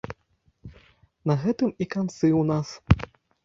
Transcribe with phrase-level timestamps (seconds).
[1.31, 2.67] На гэтым і канцы ў нас.